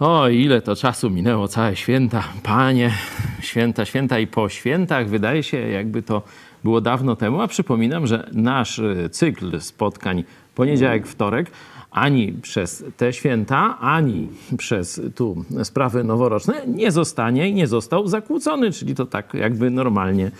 [0.00, 2.90] O, ile to czasu minęło, całe święta, panie,
[3.40, 5.08] święta, święta i po świętach.
[5.08, 6.22] Wydaje się, jakby to
[6.64, 8.80] było dawno temu, a przypominam, że nasz
[9.10, 11.50] cykl spotkań poniedziałek, wtorek
[11.94, 18.72] ani przez te święta, ani przez tu sprawy noworoczne nie zostanie i nie został zakłócony,
[18.72, 20.30] czyli to tak jakby normalnie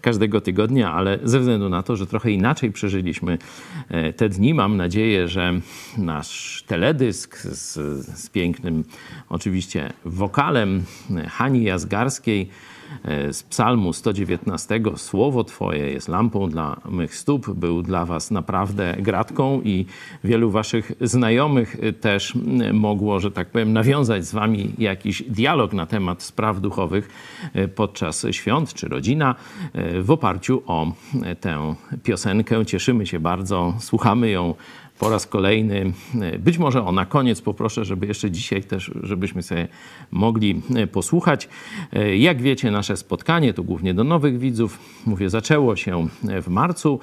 [0.00, 3.38] każdego tygodnia, ale ze względu na to, że trochę inaczej przeżyliśmy
[3.88, 5.52] e, te dni, mam nadzieję, że
[5.98, 7.72] nasz teledysk z,
[8.18, 8.84] z pięknym
[9.28, 10.84] oczywiście wokalem
[11.28, 12.73] Hani Jazgarskiej, E,
[13.32, 14.80] z Psalmu 119.
[14.96, 19.86] Słowo Twoje jest lampą dla mych stóp, był dla Was naprawdę gratką i
[20.24, 22.34] wielu Waszych znajomych też
[22.72, 27.08] mogło, że tak powiem, nawiązać z Wami jakiś dialog na temat spraw duchowych
[27.54, 29.34] e, podczas świąt czy rodzina
[29.72, 30.92] e, w oparciu o
[31.40, 32.66] tę piosenkę.
[32.66, 34.54] Cieszymy się bardzo, słuchamy ją
[34.98, 35.92] po raz kolejny.
[36.38, 39.68] Być może o na koniec poproszę, żeby jeszcze dzisiaj też, żebyśmy sobie
[40.10, 41.48] mogli e, posłuchać.
[41.92, 44.78] E, jak wiecie, nasze spotkanie to głównie do nowych widzów.
[45.06, 47.00] Mówię, zaczęło się e, w marcu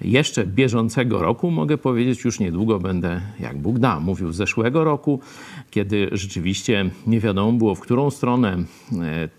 [0.00, 1.50] jeszcze bieżącego roku.
[1.50, 5.20] Mogę powiedzieć, już niedługo będę, jak Bóg da, mówił zeszłego roku,
[5.70, 8.56] kiedy rzeczywiście nie wiadomo było, w którą stronę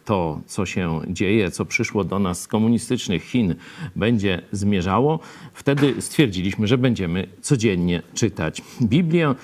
[0.05, 3.55] to, co się dzieje, co przyszło do nas z komunistycznych Chin,
[3.95, 5.19] będzie zmierzało.
[5.53, 9.35] Wtedy stwierdziliśmy, że będziemy codziennie czytać Biblię.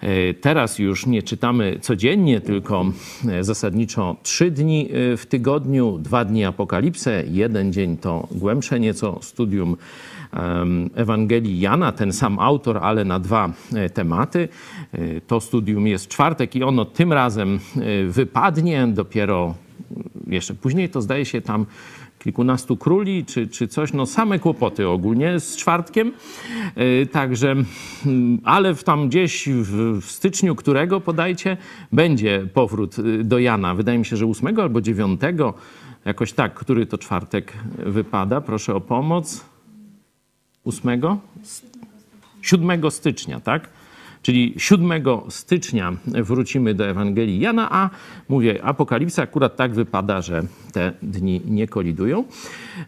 [0.00, 2.84] E, teraz już nie czytamy codziennie, tylko
[3.28, 9.18] e, zasadniczo trzy dni e, w tygodniu, dwa dni apokalipsę, jeden dzień to głębsze nieco
[9.22, 9.76] studium
[10.94, 13.52] Ewangelii Jana, ten sam autor, ale na dwa
[13.94, 14.48] tematy.
[15.26, 17.58] To studium jest czwartek i ono tym razem
[18.08, 19.54] wypadnie dopiero
[20.26, 21.66] jeszcze później, to zdaje się tam
[22.20, 26.12] kilkunastu króli, czy, czy coś, no same kłopoty ogólnie z czwartkiem.
[26.74, 27.54] E, także,
[28.06, 31.56] mm, ale tam gdzieś w, w styczniu, którego podajcie,
[31.92, 33.74] będzie powrót y, do Jana.
[33.74, 35.54] Wydaje mi się, że ósmego albo dziewiątego,
[36.04, 38.40] jakoś tak, który to czwartek wypada.
[38.40, 39.44] Proszę o pomoc.
[40.64, 41.18] Ósmego?
[42.42, 43.68] 7 stycznia, tak?
[44.22, 47.90] Czyli 7 stycznia wrócimy do Ewangelii Jana, a
[48.28, 50.42] mówię, Apokalipsa akurat tak wypada, że
[50.72, 52.24] te dni nie kolidują.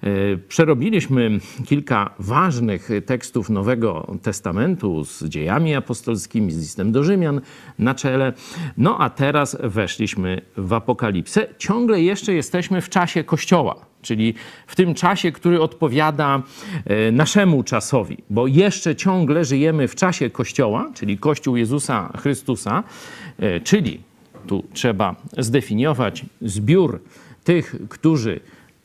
[0.03, 7.41] E, przerobiliśmy kilka ważnych tekstów Nowego Testamentu z dziejami apostolskimi, z listem do Rzymian
[7.79, 8.33] na czele.
[8.77, 11.47] No a teraz weszliśmy w Apokalipsę.
[11.59, 14.35] Ciągle jeszcze jesteśmy w czasie Kościoła czyli
[14.67, 16.43] w tym czasie, który odpowiada
[16.85, 22.83] e, naszemu czasowi, bo jeszcze ciągle żyjemy w czasie Kościoła, czyli Kościół Jezusa Chrystusa,
[23.39, 24.01] e, czyli
[24.47, 27.01] tu trzeba zdefiniować zbiór
[27.45, 28.41] tych, którzy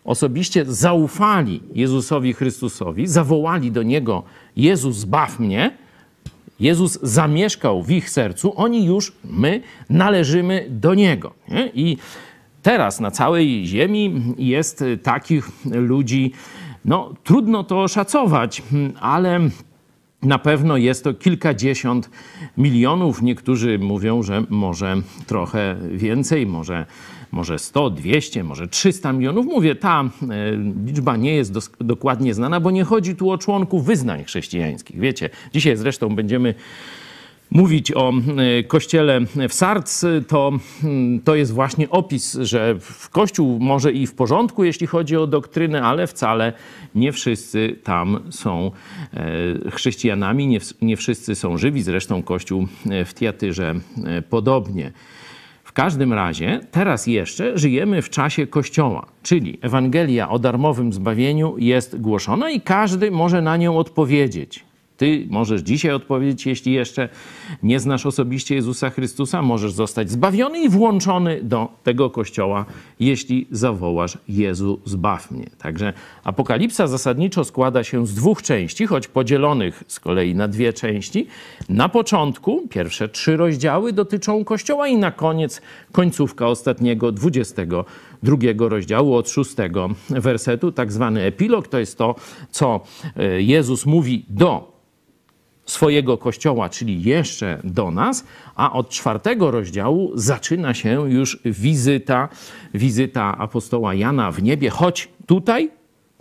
[0.06, 4.24] osobiście zaufali Jezusowi Chrystusowi, zawołali do Niego
[4.56, 5.72] Jezus zbaw mnie,
[6.60, 11.34] Jezus zamieszkał w ich sercu, oni już, my należymy do Niego.
[11.50, 11.72] Nie?
[11.74, 11.98] I
[12.62, 16.32] teraz na całej Ziemi jest takich ludzi,
[16.86, 18.64] no trudno to oszacować,
[19.00, 19.40] ale
[20.22, 22.10] na pewno jest to kilkadziesiąt
[22.58, 23.22] milionów.
[23.22, 24.96] Niektórzy mówią, że może
[25.28, 26.86] trochę więcej, może,
[27.32, 29.46] może 100, 200, może 300 milionów.
[29.46, 30.08] Mówię, ta e,
[30.86, 35.00] liczba nie jest dos- dokładnie znana, bo nie chodzi tu o członków wyznań chrześcijańskich.
[35.00, 36.56] Wiecie, dzisiaj zresztą będziemy
[37.52, 39.20] mówić o e, kościele
[39.50, 40.52] w Sarc, to,
[40.84, 42.76] mm, to jest właśnie opis, że
[43.12, 46.54] kościół może i w porządku, jeśli chodzi o doktrynę, ale wcale
[46.96, 48.72] nie wszyscy tam są
[49.14, 51.82] e, chrześcijanami, nie, nie wszyscy są żywi.
[51.84, 53.76] Zresztą kościół e, w Tiatyrze
[54.30, 54.92] podobnie.
[55.64, 62.02] W każdym razie teraz jeszcze żyjemy w czasie Kościoła, czyli Ewangelia o darmowym zbawieniu jest
[62.02, 64.67] głoszona i każdy może na nią odpowiedzieć.
[64.98, 67.10] Ty możesz dzisiaj odpowiedzieć, jeśli jeszcze
[67.64, 72.66] nie znasz osobiście Jezusa Chrystusa, możesz zostać zbawiony i włączony do tego kościoła,
[73.00, 75.50] jeśli zawołasz Jezu, zbaw mnie.
[75.58, 81.28] Także Apokalipsa zasadniczo składa się z dwóch części, choć podzielonych z kolei na dwie części.
[81.70, 85.62] Na początku pierwsze trzy rozdziały dotyczą kościoła i na koniec
[85.92, 88.38] końcówka ostatniego, 22
[88.70, 92.16] rozdziału od szóstego wersetu, tak zwany epilog, to jest to,
[92.52, 92.80] co
[93.16, 94.77] e, Jezus mówi do
[95.68, 98.26] swojego kościoła, czyli jeszcze do nas,
[98.56, 102.30] a od czwartego rozdziału zaczyna się już wizyta,
[102.74, 105.70] wizyta apostoła Jana w niebie, choć tutaj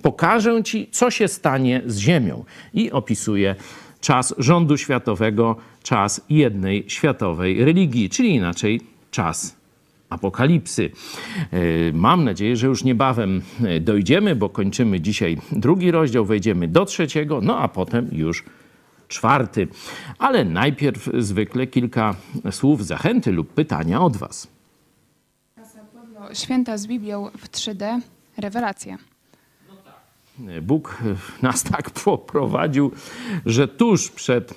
[0.03, 2.45] pokażę ci, co się stanie z ziemią.
[2.75, 3.55] I opisuje
[4.01, 9.57] czas rządu światowego, czas jednej światowej religii, czyli inaczej czas
[10.11, 10.91] apokalipsy.
[11.53, 11.59] E,
[11.93, 17.41] mam nadzieję, że już niebawem e, dojdziemy, bo kończymy dzisiaj drugi rozdział, wejdziemy do trzeciego,
[17.41, 18.45] no a potem już
[19.09, 19.69] czwarty.
[20.19, 22.15] Ale najpierw zwykle kilka
[22.51, 24.49] słów zachęty lub pytania od Was.
[26.33, 28.01] Święta z Biblią w 3D,
[28.37, 28.99] rewelacja.
[30.63, 31.03] Bóg
[31.43, 32.93] nas tak poprowadził,
[33.47, 34.55] że tuż przed e,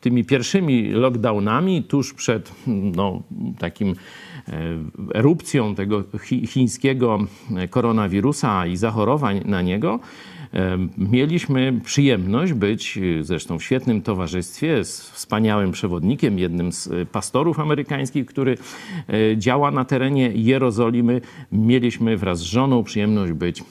[0.00, 3.22] tymi pierwszymi lockdownami, tuż przed no,
[3.58, 3.94] takim
[4.48, 4.52] e,
[5.14, 6.04] erupcją tego
[6.46, 7.18] chińskiego
[7.70, 10.00] koronawirusa i zachorowań na niego,
[10.98, 18.58] Mieliśmy przyjemność być zresztą w świetnym towarzystwie z wspaniałym przewodnikiem, jednym z pastorów amerykańskich, który
[19.08, 21.20] e, działa na terenie Jerozolimy.
[21.52, 23.64] Mieliśmy wraz z żoną przyjemność być e,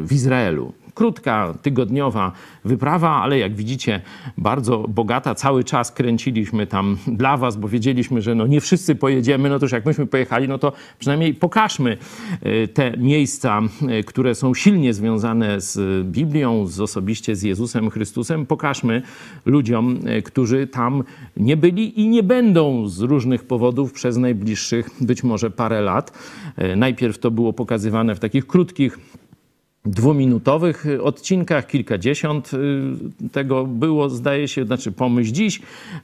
[0.00, 2.32] w Izraelu krótka, tygodniowa
[2.64, 4.00] wyprawa, ale jak widzicie,
[4.38, 5.34] bardzo bogata.
[5.34, 9.48] Cały czas kręciliśmy tam dla Was, bo wiedzieliśmy, że no nie wszyscy pojedziemy.
[9.48, 11.96] No to już jak myśmy pojechali, no to przynajmniej pokażmy
[12.42, 18.46] e, te miejsca, e, które są silnie związane z Biblią, z osobiście z Jezusem Chrystusem.
[18.46, 19.02] Pokażmy
[19.46, 21.04] ludziom, e, którzy tam
[21.36, 26.12] nie byli i nie będą z różnych powodów przez najbliższych być może parę lat.
[26.76, 28.98] Najpierw to było pokazywane w takich krótkich
[29.84, 35.60] dwuminutowych y, odcinkach, kilkadziesiąt y, tego było, zdaje się, znaczy pomyśl dziś,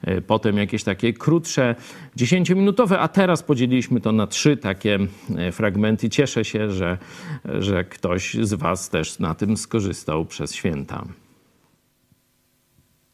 [0.07, 1.75] y, potem jakieś takie krótsze,
[2.15, 4.99] dziesięciominutowe, a teraz podzieliliśmy to na trzy takie
[5.51, 6.09] fragmenty.
[6.09, 6.97] Cieszę się, że,
[7.59, 11.05] że ktoś z Was też na tym skorzystał przez święta.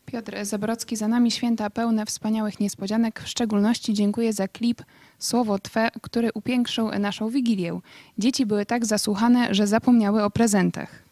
[0.05, 3.21] Piotr Zabrocki, za nami święta pełne wspaniałych niespodzianek.
[3.21, 4.81] W szczególności dziękuję za klip
[5.23, 7.79] Słowo Twe, który upiększył naszą Wigilię.
[8.17, 11.03] Dzieci były tak zasłuchane, że zapomniały o prezentach.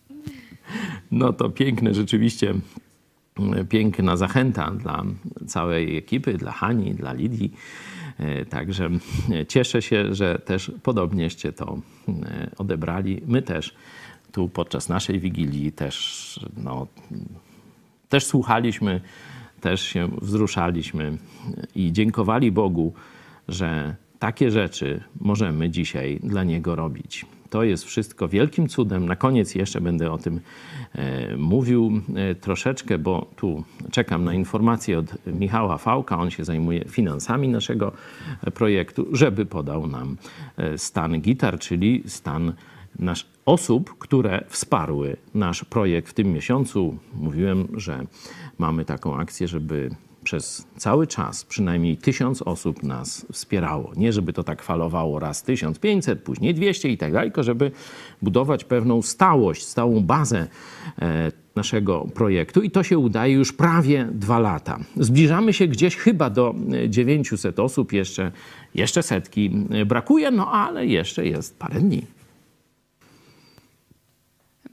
[1.11, 2.53] No to piękne rzeczywiście
[3.69, 5.03] piękna zachęta dla
[5.47, 7.53] całej ekipy, dla Hani, dla Lidii.
[8.17, 8.89] E, także
[9.47, 11.77] cieszę się, że też podobnieście to
[12.07, 13.21] e, odebrali.
[13.27, 13.75] My też
[14.31, 16.87] tu podczas naszej Wigilii też no,
[18.09, 19.01] też słuchaliśmy,
[19.61, 21.17] też się wzruszaliśmy
[21.75, 22.93] i dziękowali Bogu,
[23.47, 27.25] że takie rzeczy możemy dzisiaj dla Niego robić.
[27.49, 29.05] To jest wszystko wielkim cudem.
[29.05, 30.39] Na koniec jeszcze będę o tym
[30.95, 36.17] e, mówił e, troszeczkę, bo tu czekam na informację od Michała Fałka.
[36.17, 37.91] On się zajmuje finansami naszego
[38.53, 40.17] projektu, żeby podał nam
[40.57, 42.53] e, stan gitar, czyli stan
[42.99, 46.97] nasz osób, które wsparły nasz projekt w tym miesiącu.
[47.13, 48.05] Mówiłem, że
[48.57, 49.89] mamy taką akcję, żeby
[50.31, 53.91] przez cały czas przynajmniej tysiąc osób nas wspierało.
[53.95, 57.71] Nie żeby to tak falowało raz 1500, później 200 i tak dalej, tylko żeby
[58.21, 60.47] budować pewną stałość, stałą bazę
[61.01, 64.79] e, naszego projektu i to się udaje już prawie dwa lata.
[64.97, 66.55] Zbliżamy się gdzieś chyba do
[66.89, 68.31] 900 osób, jeszcze,
[68.75, 69.49] jeszcze setki
[69.85, 72.05] brakuje, no ale jeszcze jest parę dni.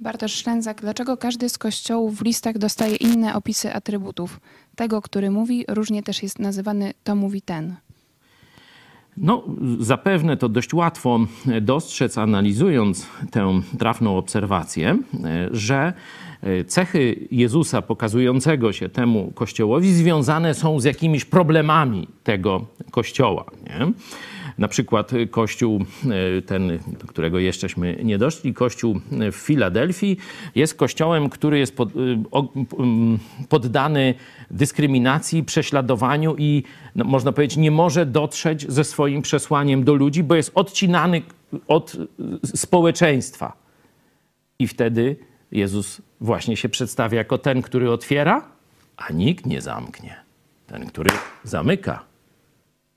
[0.00, 4.40] Bartosz Szlęzak, dlaczego każdy z kościołów w listach dostaje inne opisy atrybutów?
[4.78, 7.76] Tego, który mówi, różnie też jest nazywany to mówi ten.
[9.16, 9.44] No,
[9.78, 11.20] zapewne to dość łatwo
[11.60, 14.98] dostrzec, analizując tę trafną obserwację,
[15.50, 15.92] że
[16.66, 23.44] cechy Jezusa pokazującego się temu kościołowi związane są z jakimiś problemami tego kościoła.
[23.64, 23.92] Nie?
[24.58, 25.84] Na przykład kościół,
[26.38, 29.00] e, ten, do którego jeszcześmy nie doszli, kościół
[29.32, 30.16] w Filadelfii
[30.54, 31.94] jest kościołem, który jest pod, e,
[33.48, 34.14] poddany
[34.50, 36.62] dyskryminacji, prześladowaniu i
[36.94, 41.22] no, można powiedzieć nie może dotrzeć ze swoim przesłaniem do ludzi, bo jest odcinany
[41.68, 41.96] od
[42.56, 43.52] społeczeństwa.
[44.58, 45.16] I wtedy
[45.52, 48.48] Jezus właśnie się przedstawia jako ten, który otwiera,
[48.96, 50.16] a nikt nie zamknie.
[50.66, 51.10] Ten, który
[51.44, 52.04] zamyka,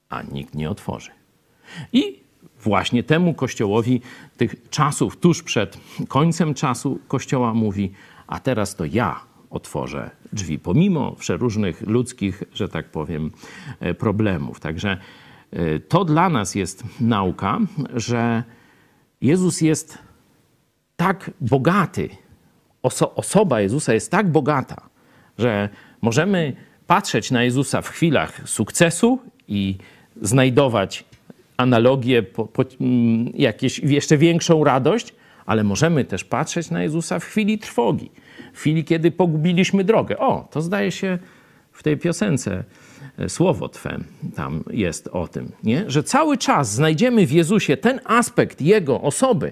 [0.10, 1.21] a nikt nie otworzy.
[1.94, 2.20] I
[2.64, 4.02] właśnie temu Kościołowi
[4.38, 7.92] tych czasów, tuż przed końcem czasu, Kościoła mówi,
[8.28, 13.32] a teraz to ja otworzę drzwi, pomimo przeróżnych ludzkich, że tak powiem,
[13.80, 14.60] e, problemów.
[14.60, 14.98] Także
[15.52, 17.60] e, to dla nas jest nauka,
[17.94, 18.44] że
[19.22, 19.98] Jezus jest
[20.96, 22.10] tak bogaty,
[22.84, 24.90] oso osoba Jezusa jest tak bogata,
[25.38, 25.70] że
[26.02, 26.56] możemy
[26.88, 29.78] patrzeć na Jezusa w chwilach sukcesu i
[30.22, 31.06] znajdować
[31.62, 35.14] analogię, po, po, mm, jakieś jeszcze większą radość,
[35.46, 38.12] ale możemy też patrzeć na Jezusa w chwili trwogi,
[38.54, 40.18] w chwili, kiedy pogubiliśmy drogę.
[40.18, 41.20] O, to zdaje się
[41.72, 42.64] w tej piosence
[43.18, 44.00] e, słowo Twe
[44.36, 45.84] tam jest o tym, nie?
[45.88, 49.52] że cały czas znajdziemy w Jezusie ten aspekt Jego osoby,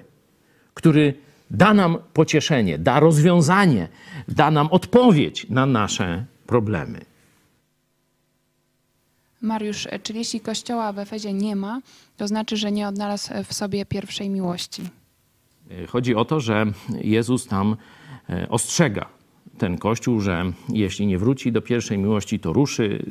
[0.74, 1.14] który
[1.52, 3.88] da nam pocieszenie, da rozwiązanie,
[4.28, 7.09] da nam odpowiedź na nasze problemy.
[9.42, 11.82] Mariusz, czyli jeśli kościoła w Efezie nie ma,
[12.18, 14.82] to znaczy, że nie odnalazł w sobie pierwszej miłości.
[15.88, 16.66] Chodzi o to, że
[17.02, 17.76] Jezus tam
[18.30, 19.06] e, ostrzega
[19.58, 23.06] ten Kościół, że jeśli nie wróci do pierwszej miłości, to ruszy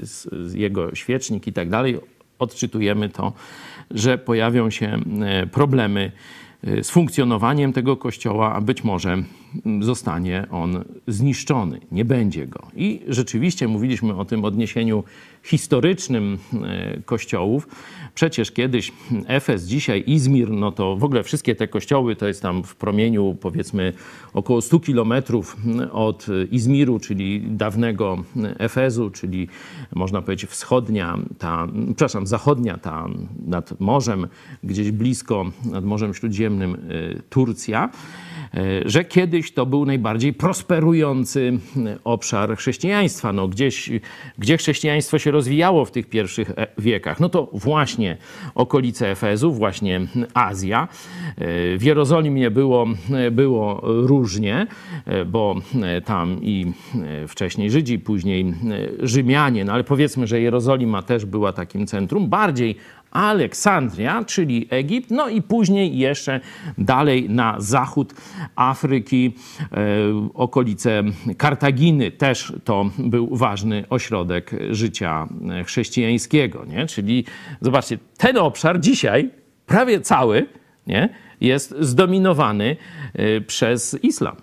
[0.55, 1.99] jego świecznik i tak dalej.
[2.39, 3.33] Odczytujemy to,
[3.91, 4.87] że pojawią się
[5.21, 6.13] e, problemy
[6.63, 9.23] e, z funkcjonowaniem tego kościoła, a być może
[9.81, 12.67] zostanie on zniszczony, nie będzie go.
[12.77, 15.05] I rzeczywiście mówiliśmy o tym odniesieniu
[15.49, 17.69] historycznym e, kościołów.
[18.15, 18.93] Przecież kiedyś
[19.27, 23.37] Efes, dzisiaj Izmir, no to w ogóle wszystkie te kościoły to jest tam w promieniu
[23.41, 23.93] powiedzmy
[24.33, 25.57] około 100 kilometrów
[25.93, 28.25] od Izmiru, czyli dawnego
[28.59, 29.49] Efezu, czyli
[29.95, 33.07] można powiedzieć wschodnia, ta, przepraszam, zachodnia, ta
[33.47, 34.29] nad morzem,
[34.65, 36.79] gdzieś blisko, nad Morzem Śródziemnym e,
[37.31, 37.91] Turcja.
[38.55, 43.33] E, że kiedyś to był najbardziej prosperujący e, obszar chrześcijaństwa.
[43.33, 43.91] No gdzieś,
[44.39, 47.21] gdzie chrześcijaństwo się rozwijało w tych pierwszych e, wiekach?
[47.21, 48.17] No to właśnie
[48.55, 50.01] okolice Efezu, właśnie
[50.35, 50.89] Azja.
[51.77, 52.87] W Jerozolimie było,
[53.31, 54.67] było różnie,
[55.27, 55.57] bo
[56.05, 56.73] tam i
[57.29, 58.55] wcześniej Żydzi, później
[59.03, 62.29] Rzymianie, no ale powiedzmy, że Jerozolima też była takim centrum.
[62.29, 62.77] Bardziej
[63.11, 66.41] Aleksandria, czyli Egipt, no i później jeszcze
[66.79, 68.15] dalej na zachód
[68.57, 69.35] Afryki,
[69.73, 69.77] e,
[70.35, 71.03] okolice
[71.37, 75.29] Kartaginy, też to był ważny ośrodek życia
[75.67, 76.87] chrześcijańskiego, nie?
[76.87, 77.25] Czyli
[77.61, 79.31] zobaczcie, ten obszar dzisiaj
[79.67, 80.47] prawie cały
[80.89, 81.09] nie?
[81.41, 82.77] jest zdominowany
[83.15, 84.37] e, przez islam.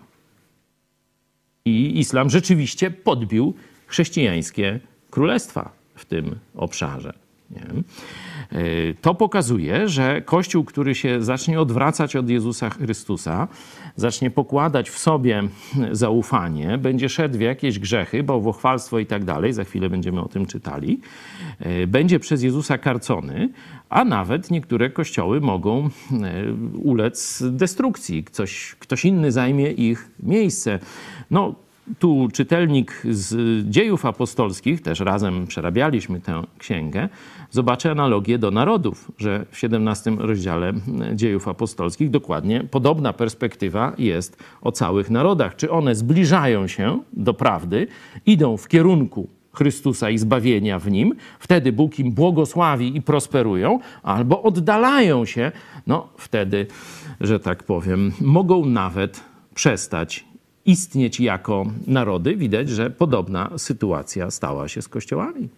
[1.66, 3.54] I islam rzeczywiście podbił
[3.88, 4.80] chrześcijańskie
[5.10, 7.25] królestwa w tym obszarze.
[7.52, 7.62] Nie?
[7.62, 13.48] E, to pokazuje, że Kościół, który się zacznie odwracać od Jezusa Chrystusa,
[13.96, 15.44] zacznie pokładać w sobie
[15.92, 20.46] zaufanie, będzie szedł w jakieś grzechy, bałwochwalstwo i tak dalej, za chwilę będziemy o tym
[20.46, 21.00] czytali,
[21.60, 23.50] e, będzie przez Jezusa karcony,
[23.90, 25.90] a nawet niektóre kościoły mogą e,
[26.84, 28.24] ulec destrukcji.
[28.24, 30.80] Ktoś, ktoś inny zajmie ich miejsce.
[31.32, 31.65] No,
[32.00, 37.10] tu czytelnik z dziejów apostolskich, też razem przerabialiśmy tę księgę,
[37.52, 40.74] zobaczy analogię do narodów, że w 17 rozdziale
[41.14, 45.56] dziejów apostolskich dokładnie podobna perspektywa jest o całych narodach.
[45.56, 47.88] Czy one zbliżają się do prawdy,
[48.26, 54.44] idą w kierunku Chrystusa i zbawienia w nim, wtedy Bóg im błogosławi i prosperują, albo
[54.44, 55.52] oddalają się,
[55.88, 56.68] no wtedy,
[57.22, 59.24] że tak powiem, mogą nawet
[59.54, 60.26] przestać
[60.66, 65.50] istnieć jako narody, widać, że podobna sytuacja stała się z kościołami.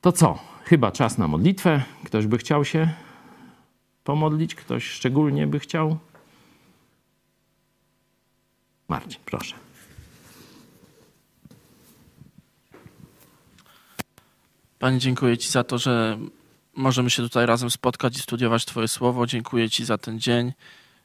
[0.00, 0.38] To co?
[0.64, 1.82] Chyba czas na modlitwę.
[2.04, 2.88] Ktoś by chciał się
[4.04, 4.54] pomodlić?
[4.54, 5.98] Ktoś szczególnie by chciał?
[8.88, 9.54] Marcin, proszę.
[14.78, 16.18] Panie, dziękuję Ci za to, że
[16.76, 19.26] możemy się tutaj razem spotkać i studiować Twoje słowo.
[19.26, 20.52] Dziękuję Ci za ten dzień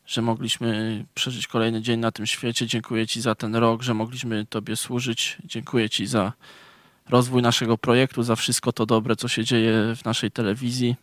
[0.05, 2.67] że mogliśmy przeżyć kolejny dzień na tym świecie.
[2.67, 5.37] Dziękuję Ci za ten rok, że mogliśmy Tobie służyć.
[5.45, 6.33] Dziękuję Ci za
[7.09, 10.95] rozwój naszego projektu, za wszystko to dobre, co się dzieje w naszej telewizji.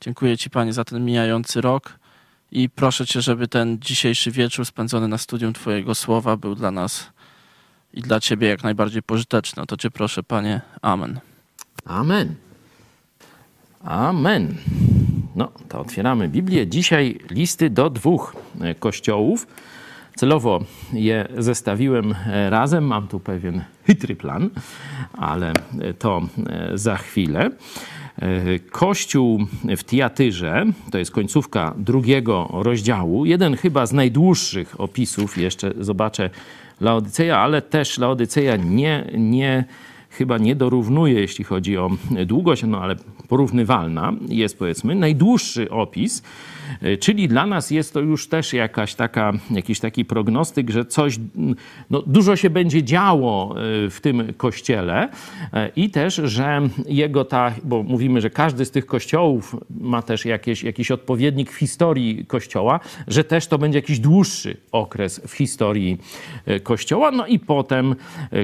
[0.00, 1.98] Dziękuję Ci, Panie, za ten mijający rok
[2.52, 7.10] i proszę Cię, żeby ten dzisiejszy wieczór spędzony na studium Twojego słowa był dla nas
[7.94, 9.66] i dla Ciebie jak najbardziej pożyteczny.
[9.66, 10.60] to Cię proszę, Panie.
[10.82, 11.20] Amen.
[11.84, 12.34] Amen.
[13.84, 14.56] Amen.
[15.40, 16.66] No, to otwieramy Biblię.
[16.66, 19.46] Dzisiaj listy do dwóch e, kościołów.
[20.16, 22.84] Celowo je zestawiłem e, razem.
[22.84, 24.50] Mam tu pewien chytry plan,
[25.12, 26.22] ale e, to
[26.74, 27.50] za chwilę.
[28.70, 36.30] Kościół w Tiatyrze, to jest końcówka drugiego rozdziału, jeden chyba z najdłuższych opisów, jeszcze zobaczę
[36.80, 39.64] Laodyceja, ale też Laodyceja nie, nie
[40.10, 41.90] chyba nie dorównuje, jeśli chodzi o
[42.26, 42.96] długość, no ale
[43.28, 44.94] porównywalna jest powiedzmy.
[44.94, 46.22] Najdłuższy opis
[46.82, 51.18] E, czyli dla nas jest to już też jakaś taka, jakiś taki prognostyk, że coś,
[51.90, 53.54] no, dużo się będzie działo
[53.86, 55.08] e, w tym kościele
[55.52, 60.24] e, i też, że jego ta, bo mówimy, że każdy z tych kościołów ma też
[60.24, 65.98] jakieś, jakiś odpowiednik w historii kościoła, że też to będzie jakiś dłuższy okres w historii
[66.62, 67.10] kościoła.
[67.10, 67.94] No i potem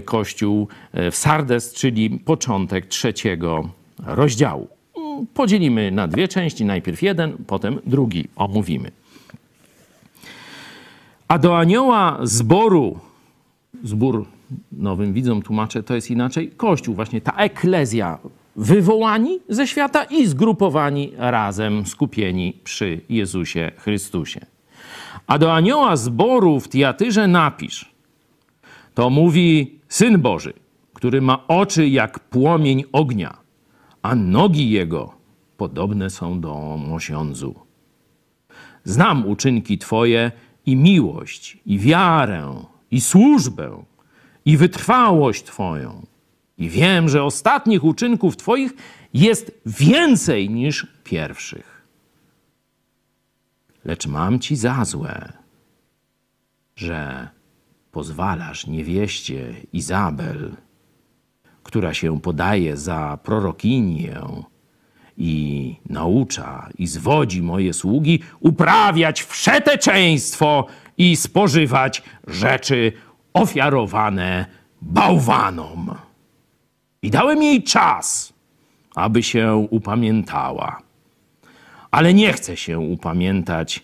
[0.04, 0.68] kościół
[1.10, 3.68] w Sardes, czyli początek trzeciego
[4.06, 4.68] rozdziału
[5.34, 6.64] podzielimy na dwie części.
[6.64, 8.90] Najpierw jeden, potem drugi omówimy.
[11.28, 12.98] A do anioła zboru,
[13.84, 14.26] zbór
[14.72, 18.18] nowym widzom tłumaczę, to jest inaczej, Kościół, właśnie ta eklezja,
[18.56, 24.40] wywołani ze świata i zgrupowani razem, skupieni przy Jezusie Chrystusie.
[25.26, 27.92] A do anioła zboru w Tiatyrze napisz,
[28.94, 30.52] to mówi Syn Boży,
[31.06, 33.36] który ma oczy jak płomień ognia
[34.02, 35.14] a nogi jego
[35.56, 37.54] podobne są do mosiądzu.
[38.84, 40.32] Znam uczynki Twoje
[40.66, 42.54] i miłość, i wiarę,
[42.90, 43.84] i służbę,
[44.44, 46.06] i wytrwałość Twoją.
[46.58, 48.72] I wiem, że ostatnich uczynków Twoich
[49.14, 51.86] jest więcej niż pierwszych.
[53.84, 55.32] Lecz mam Ci za złe,
[56.76, 57.28] że
[57.92, 60.56] pozwalasz niewieście Izabel,
[61.66, 64.20] która się podaje za prorokinię
[65.18, 70.66] i naucza i zwodzi moje sługi uprawiać wszeteczeństwo
[70.98, 72.92] i spożywać rzeczy
[73.34, 74.46] ofiarowane
[74.82, 75.94] bałwanom.
[77.02, 78.32] I dałem jej czas,
[78.94, 80.82] aby się upamiętała.
[81.90, 83.82] Ale nie chce się upamiętać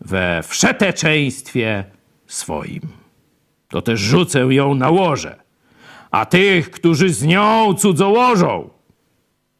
[0.00, 1.84] we wszeteczeństwie
[2.26, 2.80] swoim.
[3.68, 5.49] To też rzucę ją na łoże,
[6.10, 8.70] a tych, którzy z nią cudzołożą,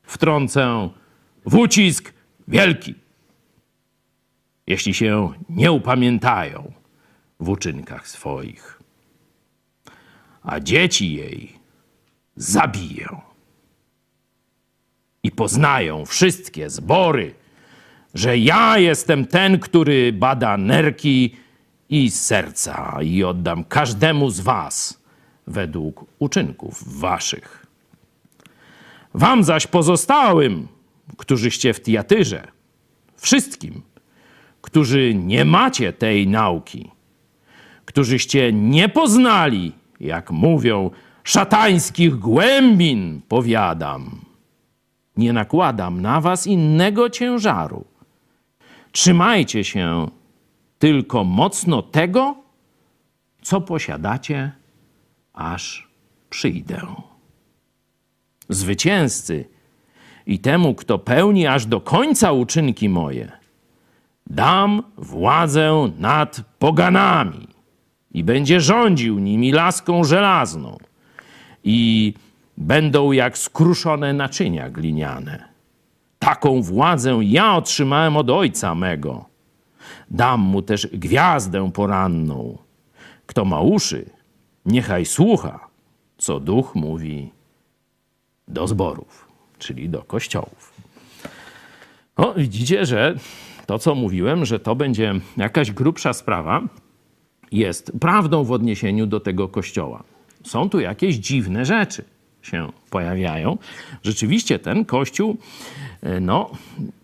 [0.03, 0.91] wtrącę
[1.47, 2.13] w ucisk
[2.49, 2.95] wielki,
[4.67, 6.73] jeśli się nie upamiętają
[7.41, 8.81] w uczynkach swoich.
[10.43, 11.53] A dzieci jej
[12.37, 13.09] zabiję.
[15.23, 17.35] I poznają wszystkie zbory,
[18.15, 21.37] że ja jestem ten, który bada nerki
[21.89, 25.00] i serca i oddam każdemu z was
[25.51, 27.67] według uczynków waszych.
[29.15, 30.69] Wam zaś pozostałym,
[31.17, 32.49] którzyście w Tiatyrze,
[33.17, 33.83] wszystkim,
[34.61, 36.91] którzy nie macie tej nauki,
[37.85, 40.91] którzyście nie poznali, jak mówią,
[41.25, 44.21] szatańskich głębin, powiadam,
[45.17, 47.85] nie nakładam na was innego ciężaru.
[48.93, 50.09] Trzymajcie się
[50.79, 52.35] tylko mocno tego,
[53.43, 54.53] co posiadacie,
[55.41, 55.89] aż
[56.31, 56.81] przyjdę.
[58.49, 59.45] Zwycięzcy
[60.27, 63.33] i temu, kto pełni aż do końca uczynki moje,
[64.27, 67.49] dam władzę nad poganami
[68.11, 70.79] i będzie rządził nimi laską żelazną
[71.65, 72.15] i
[72.57, 75.49] będą jak skruszone naczynia gliniane.
[76.19, 79.25] Taką władzę ja otrzymałem od ojca mego.
[80.11, 82.59] Dam mu też gwiazdę poranną.
[83.27, 84.11] Kto ma uszy,
[84.67, 85.69] niechaj słucha,
[86.19, 87.31] co duch mówi
[88.49, 90.73] do zborów, czyli do kościołów.
[92.19, 93.15] No, widzicie, że
[93.67, 96.63] to, co mówiłem, że to będzie jakaś grubsza sprawa,
[97.53, 100.03] jest prawdą w odniesieniu do tego kościoła.
[100.45, 102.05] Są tu jakieś dziwne rzeczy
[102.43, 103.59] się pojawiają.
[104.03, 105.37] Rzeczywiście ten kościół
[106.03, 106.51] e, no,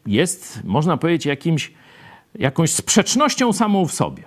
[0.06, 1.72] jest, można powiedzieć, jakimś,
[2.38, 4.22] jakąś sprzecznością samą w sobie.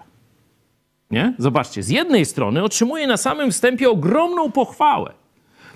[1.12, 1.34] Nie?
[1.38, 5.13] Zobaczcie, z jednej strony otrzymuje na samym wstępie ogromną pochwałę.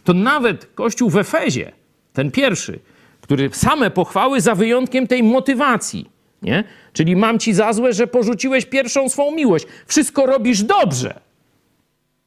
[0.04, 1.72] To nawet kościół w Efezie,
[2.14, 2.80] ten pierwszy,
[3.22, 6.10] który same pochwały za wyjątkiem tej motywacji.
[6.42, 6.64] Nie?
[6.94, 9.66] Czyli mam ci za złe, że porzuciłeś pierwszą swą miłość.
[9.88, 11.20] Wszystko robisz dobrze.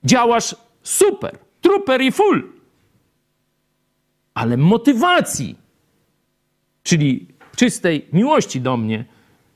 [0.05, 2.53] Działasz super, truper i full.
[4.35, 5.57] Ale motywacji,
[6.83, 9.05] czyli czystej miłości do mnie,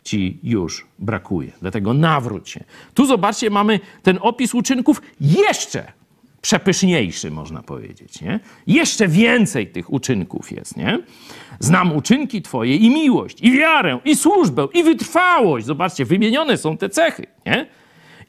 [0.04, 1.52] ci już brakuje.
[1.60, 2.64] Dlatego nawróć się.
[2.94, 5.92] Tu zobaczcie, mamy ten opis uczynków jeszcze
[6.42, 8.20] przepyszniejszy, można powiedzieć.
[8.20, 8.40] Nie?
[8.66, 10.76] Jeszcze więcej tych uczynków jest.
[10.76, 10.98] Nie?
[11.58, 15.66] Znam uczynki Twoje i miłość, i wiarę, i służbę, i wytrwałość.
[15.66, 17.26] Zobaczcie, wymienione są te cechy.
[17.46, 17.66] Nie?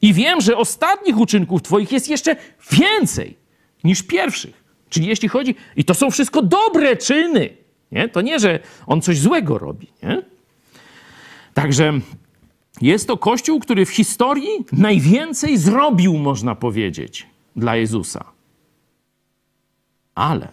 [0.02, 2.36] I wiem, że ostatnich uczynków Twoich jest jeszcze
[2.72, 3.36] więcej
[3.84, 4.64] niż pierwszych.
[4.88, 7.50] Czyli jeśli chodzi, i to są wszystko dobre czyny.
[7.92, 8.08] Nie?
[8.08, 9.86] To nie, że on coś złego robi.
[10.02, 10.22] Nie?
[11.54, 11.92] Także
[12.80, 18.24] jest to kościół, który w historii najwięcej zrobił, można powiedzieć, dla Jezusa.
[20.14, 20.48] Ale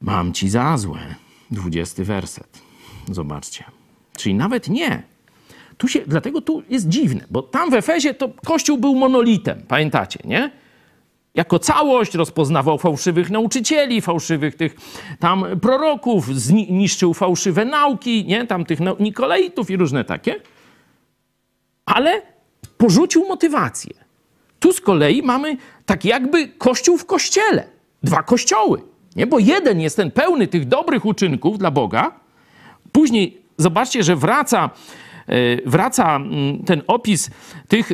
[0.00, 1.14] mam ci za złe.
[1.50, 2.62] Dwudziesty werset.
[3.10, 3.64] Zobaczcie.
[4.16, 5.02] Czyli nawet nie.
[5.78, 10.18] Tu się, dlatego tu jest dziwne, bo tam w Efezie to kościół był monolitem, pamiętacie,
[10.24, 10.50] nie?
[11.36, 14.76] Jako całość, rozpoznawał fałszywych nauczycieli, fałszywych tych
[15.18, 18.46] tam proroków, zniszczył fałszywe nauki, nie?
[18.46, 20.34] tam tych Nikoleitów i różne takie.
[21.86, 22.22] Ale
[22.78, 23.94] porzucił motywację.
[24.60, 27.64] Tu z kolei mamy tak jakby kościół w kościele.
[28.02, 28.82] Dwa kościoły.
[29.16, 29.26] Nie?
[29.26, 32.12] Bo jeden jest ten pełny tych dobrych uczynków dla Boga.
[32.92, 34.70] Później zobaczcie, że wraca,
[35.26, 37.30] e, wraca mm, ten opis
[37.68, 37.92] tych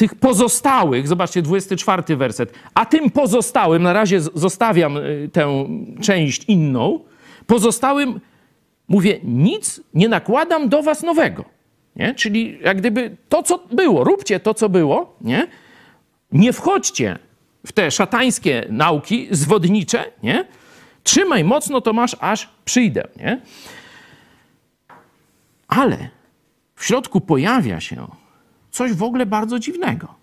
[0.00, 5.68] tych pozostałych, zobaczcie, 24 werset, a tym pozostałym, na razie zostawiam y, tę
[6.02, 7.00] część inną,
[7.46, 8.20] pozostałym
[8.88, 11.44] mówię, nic nie nakładam do was nowego.
[11.96, 12.14] Nie?
[12.14, 15.46] Czyli jak gdyby to, co było, róbcie to, co było, nie?
[16.32, 17.18] Nie wchodźcie
[17.66, 20.44] w te szatańskie nauki zwodnicze, nie?
[21.02, 23.40] Trzymaj mocno, to masz, aż przyjdę, nie?
[25.68, 26.08] Ale
[26.76, 28.19] w środku pojawia się
[28.70, 30.14] coś w ogóle bardzo dziwnego,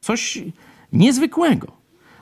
[0.00, 0.38] coś
[0.92, 1.72] niezwykłego.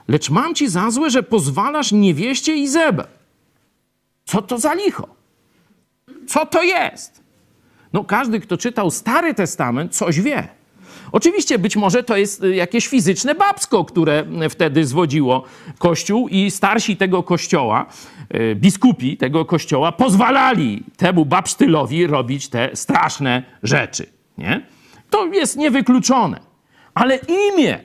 [0.09, 3.07] Lecz mam ci za złe, że pozwalasz niewieście Izebel.
[4.25, 5.09] Co to za licho?
[6.27, 7.21] Co to jest?
[7.93, 10.49] No, każdy, kto czytał Stary Testament, coś wie.
[11.13, 15.45] Oczywiście być może to jest y, jakieś fizyczne babsko, które wtedy zwodziło
[15.79, 17.87] Kościół i starsi tego kościoła,
[18.35, 24.07] y, biskupi tego kościoła pozwalali temu babsztylowi robić te straszne rzeczy.
[24.39, 24.67] Nie?
[25.15, 26.41] To jest niewykluczone.
[26.95, 27.81] Ale imię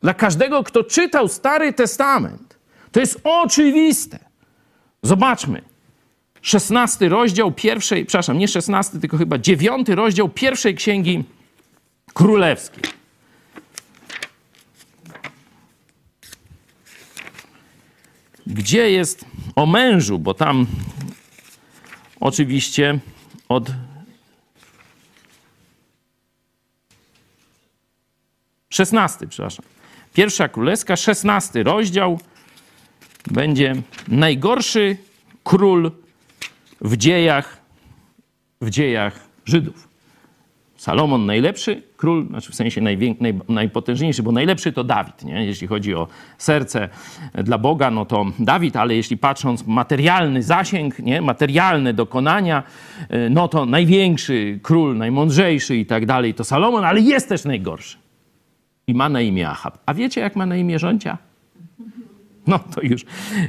[0.00, 2.58] dla każdego, kto czytał Stary Testament,
[2.92, 4.18] to jest oczywiste.
[5.02, 5.62] Zobaczmy.
[6.40, 11.24] 16 rozdział pierwszej, przepraszam, nie 16, tylko chyba 9 rozdział pierwszej księgi
[12.14, 12.82] królewskiej.
[18.46, 19.24] Gdzie jest
[19.56, 20.66] o mężu, bo tam
[22.20, 22.98] oczywiście
[23.48, 23.70] od
[28.72, 29.64] szesnasty, przepraszam.
[30.14, 32.18] Pierwsza królewska, szesnasty rozdział
[33.30, 33.74] będzie
[34.08, 34.96] najgorszy
[35.44, 35.90] król
[36.80, 37.58] w dziejach,
[38.60, 39.88] w dziejach Żydów.
[40.76, 43.16] Salomon najlepszy król, znaczy w sensie naj,
[43.48, 45.46] najpotężniejszy, bo najlepszy to Dawid, nie?
[45.46, 46.08] jeśli chodzi o
[46.38, 46.88] serce
[47.34, 51.20] dla Boga, no to Dawid, ale jeśli patrząc materialny zasięg, nie?
[51.20, 52.62] materialne dokonania,
[53.14, 58.01] y, no to największy król, najmądrzejszy i tak dalej to Salomon, ale jest też najgorszy.
[58.86, 59.78] I ma na imię Achab.
[59.86, 61.18] A wiecie jak ma na imię rządzia?
[62.46, 63.04] No to już,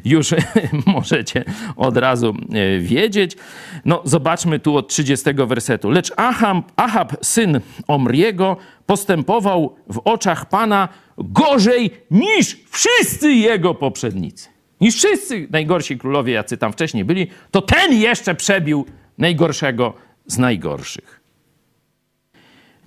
[0.05, 0.33] już
[0.95, 3.37] możecie od razu e, wiedzieć.
[3.85, 5.89] No zobaczmy tu od 30 wersetu.
[5.89, 14.49] Lecz Ahab, Ahab syn Omriego, postępował w oczach Pana gorzej niż wszyscy jego poprzednicy.
[14.81, 18.85] Niż wszyscy najgorsi królowie, jacy tam wcześniej byli, to ten jeszcze przebił
[19.17, 19.93] najgorszego
[20.25, 21.22] z najgorszych.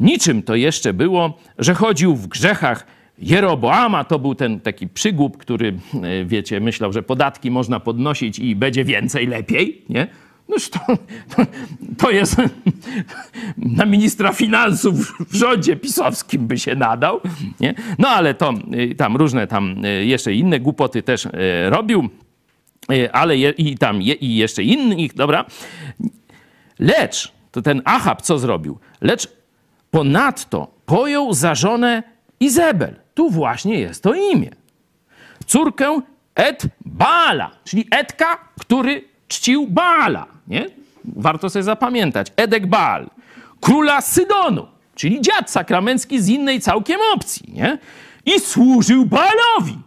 [0.00, 2.86] Niczym to jeszcze było, że chodził w grzechach
[3.18, 8.56] Jeroboama to był ten taki przygłup, który, e, wiecie, myślał, że podatki można podnosić i
[8.56, 10.06] będzie więcej, lepiej, nie?
[10.48, 10.80] Noż to,
[11.36, 11.42] to,
[11.98, 12.36] to jest
[13.56, 14.94] na ministra finansów
[15.30, 17.20] w rządzie pisowskim by się nadał,
[17.60, 17.74] nie?
[17.98, 21.28] No ale to e, tam różne tam e, jeszcze inne głupoty też
[21.68, 22.08] robił,
[23.12, 25.44] ale je, i tam je, i jeszcze innych, dobra.
[26.78, 28.78] Lecz, to ten Achab co zrobił?
[29.00, 29.35] Lecz
[29.96, 32.02] ponadto pojął za żonę
[32.40, 34.50] Izebel tu właśnie jest to imię.
[35.46, 36.00] Córkę
[36.34, 40.26] Et Baala, czyli Edka, który czcił Baala.
[40.48, 40.66] Nie?
[41.04, 42.32] Warto sobie zapamiętać.
[42.36, 43.10] Edek Baal.
[43.60, 47.52] Króla Sydonu, czyli dziad sakramencki z innej całkiem opcji.
[47.52, 47.78] Nie?
[48.24, 49.78] I służył Baalowi.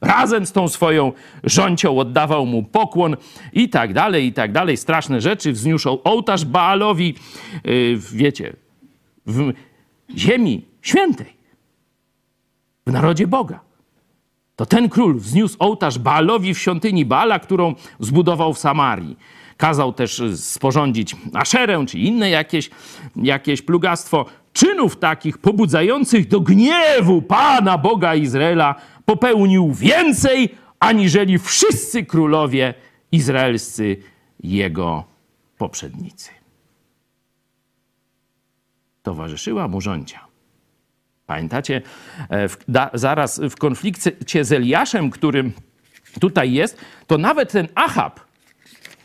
[0.00, 1.12] Razem z tą swoją
[1.44, 3.16] rzącią oddawał mu pokłon
[3.52, 4.76] i tak dalej, i tak dalej.
[4.76, 5.52] Straszne rzeczy.
[5.52, 7.14] Wzniósł ołtarz Baalowi,
[7.64, 8.52] yy, wiecie,
[9.28, 9.52] w
[10.16, 11.36] ziemi świętej
[12.86, 13.60] w narodzie Boga.
[14.56, 19.16] To ten król wzniósł ołtarz Baalowi w świątyni Baala, którą zbudował w Samarii.
[19.56, 22.70] Kazał też sporządzić aszerę czy inne jakieś,
[23.16, 24.26] jakieś plugastwo.
[24.52, 32.74] Czynów takich pobudzających do gniewu Pana Boga Izraela popełnił więcej, aniżeli wszyscy królowie
[33.12, 33.96] izraelscy
[34.42, 35.04] jego
[35.58, 36.37] poprzednicy.
[39.08, 40.20] Towarzyszyła mu rządzia.
[41.26, 41.82] Pamiętacie,
[42.28, 45.52] e, w, da, zaraz w konflikcie z Eliaszem, którym
[46.20, 48.20] tutaj jest, to nawet ten Achab,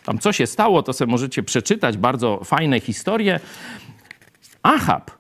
[0.06, 3.40] tam co się stało, to sobie możecie przeczytać, bardzo fajne historie.
[4.64, 5.12] Achab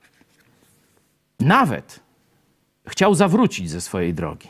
[1.39, 1.99] nawet
[2.87, 4.47] chciał zawrócić ze swojej drogi.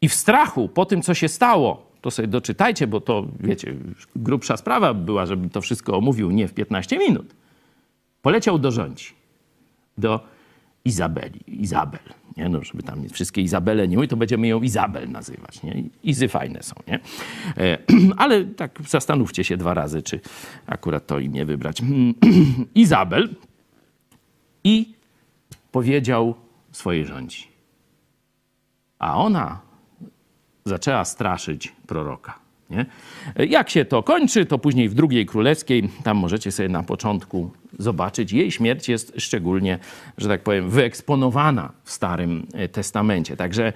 [0.00, 3.74] I w strachu po tym, co się stało, to sobie doczytajcie, bo to, wiecie,
[4.16, 7.41] grubsza sprawa była, żebym to wszystko omówił nie w 15 minut.
[8.22, 9.14] Poleciał do rządzi,
[9.98, 10.20] do
[10.84, 12.00] Izabeli, Izabel.
[12.36, 12.48] Nie?
[12.48, 15.62] No, żeby tam wszystkie Izabele nie mówić, to będziemy ją Izabel nazywać.
[15.62, 15.82] Nie?
[16.04, 16.74] Izy fajne są.
[16.86, 17.00] Nie?
[17.56, 17.78] E,
[18.22, 20.20] ale tak zastanówcie się dwa razy, czy
[20.66, 21.82] akurat to imię wybrać.
[22.74, 23.34] Izabel
[24.64, 24.94] i
[25.72, 26.34] powiedział
[26.72, 27.48] swojej rządzi.
[28.98, 29.60] A ona
[30.64, 32.41] zaczęła straszyć proroka.
[32.72, 32.86] Nie?
[33.46, 38.32] Jak się to kończy, to później w drugiej królewskiej, tam możecie sobie na początku zobaczyć.
[38.32, 39.78] Jej śmierć jest szczególnie,
[40.18, 43.36] że tak powiem, wyeksponowana w Starym Testamencie.
[43.36, 43.72] Także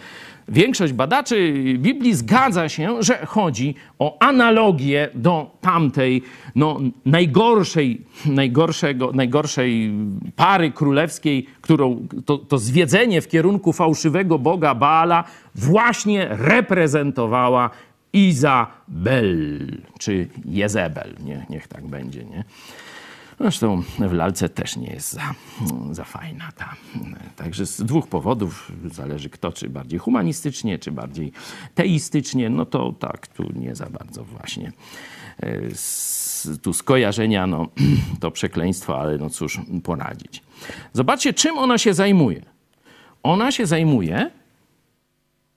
[0.48, 6.22] większość badaczy Biblii zgadza się, że chodzi o analogię do tamtej
[6.54, 9.92] no, najgorszej, najgorszego, najgorszej
[10.36, 17.70] pary królewskiej, którą to, to zwiedzenie w kierunku fałszywego boga Baala właśnie reprezentowała
[18.16, 19.58] Izabel,
[19.98, 22.44] czy Jezebel, nie, niech tak będzie, nie?
[23.40, 25.34] Zresztą w lalce też nie jest za,
[25.90, 26.76] za fajna ta.
[27.36, 31.32] Także z dwóch powodów zależy kto, czy bardziej humanistycznie, czy bardziej
[31.74, 34.72] teistycznie, no to tak, tu nie za bardzo właśnie.
[35.40, 37.68] E, z, tu skojarzenia, no
[38.20, 40.42] to przekleństwo, ale no cóż poradzić.
[40.92, 42.42] Zobaczcie, czym ona się zajmuje.
[43.22, 44.30] Ona się zajmuje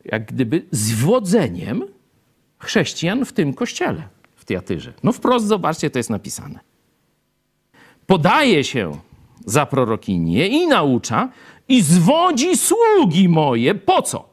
[0.06, 1.84] jak gdyby zwodzeniem
[2.60, 4.04] chrześcijan w tym kościele,
[4.36, 4.94] w Teatyrze.
[5.04, 6.60] No wprost zobaczcie, to jest napisane
[8.10, 8.98] podaje się
[9.46, 11.30] za prorokinię i naucza
[11.68, 13.76] i zwodzi sługi moje.
[13.76, 14.30] Po co?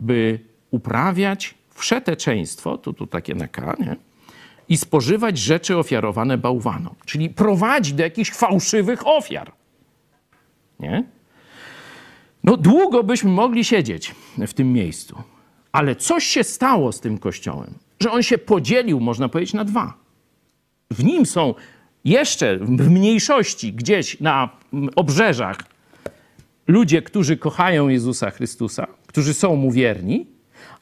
[0.00, 3.96] By uprawiać wszeteczeństwo, tu, tu takie na K, nie?
[4.68, 6.94] I spożywać rzeczy ofiarowane bałwanom.
[7.04, 9.52] Czyli prowadzi do jakichś fałszywych ofiar.
[10.80, 11.04] Nie?
[12.44, 15.22] No długo byśmy mogli siedzieć w tym miejscu.
[15.74, 19.94] Ale coś się stało z tym kościołem, że on się podzielił, można powiedzieć, na dwa.
[20.90, 21.54] W nim są
[22.04, 24.48] jeszcze w mniejszości gdzieś na
[24.96, 25.58] obrzeżach
[26.66, 30.26] ludzie, którzy kochają Jezusa Chrystusa, którzy są mu wierni,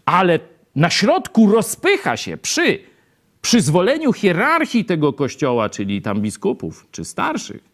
[0.04, 0.38] ale
[0.76, 2.78] na środku rozpycha się przy
[3.42, 7.64] przyzwoleniu hierarchii tego kościoła, czyli tam biskupów czy starszych,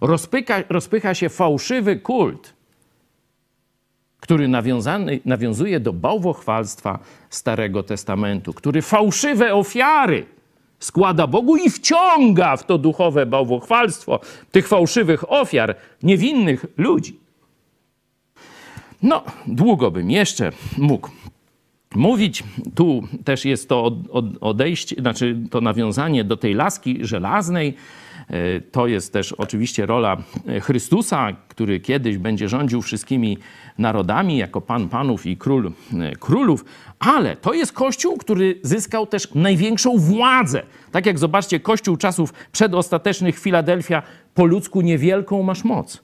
[0.00, 2.54] rozpycha, rozpycha się fałszywy kult,
[4.22, 6.98] który nawiązany, nawiązuje do bałwochwalstwa
[7.30, 10.26] Starego Testamentu, który fałszywe ofiary
[10.78, 14.20] składa Bogu i wciąga w to duchowe bałwochwalstwo
[14.52, 17.20] tych fałszywych ofiar niewinnych ludzi.
[19.02, 21.10] No, długo bym jeszcze mógł
[21.94, 22.44] mówić.
[22.74, 23.96] Tu też jest to
[24.40, 27.74] odejście, znaczy to nawiązanie do tej laski żelaznej.
[28.32, 30.16] E, to jest też oczywiście rola
[30.60, 33.38] Chrystusa, który kiedyś będzie rządził wszystkimi
[33.78, 36.64] narodami jako Pan Panów i Król e, Królów,
[36.98, 40.62] ale to jest Kościół, który zyskał też największą władzę.
[40.92, 44.02] Tak jak zobaczcie, Kościół czasów przedostatecznych Filadelfia
[44.34, 46.02] po ludzku niewielką masz moc.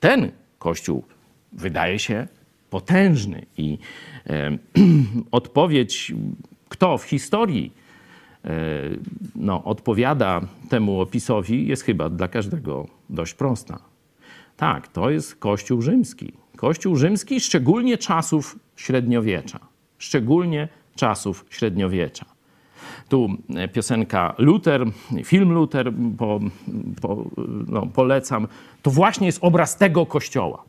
[0.00, 1.04] Ten Kościół
[1.52, 2.28] wydaje się
[2.70, 3.78] potężny i
[4.26, 4.58] e,
[5.30, 6.12] odpowiedź,
[6.68, 7.79] kto w historii e,
[9.36, 13.78] no, odpowiada temu opisowi, jest chyba dla każdego dość prosta.
[14.56, 16.32] Tak, to jest Kościół rzymski.
[16.56, 19.58] Kościół rzymski, szczególnie czasów średniowiecza.
[19.98, 22.26] Szczególnie czasów średniowiecza.
[23.08, 24.84] Tu e, piosenka Luther,
[25.24, 26.40] film Luther po,
[27.00, 27.24] po,
[27.66, 28.48] no, polecam.
[28.82, 30.64] To właśnie jest obraz tego kościoła.